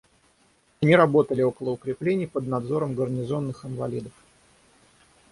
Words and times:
Они 0.81 0.95
работали 0.95 1.43
около 1.43 1.69
укреплений, 1.69 2.25
под 2.25 2.47
надзором 2.47 2.95
гарнизонных 2.95 3.65
инвалидов. 3.65 4.13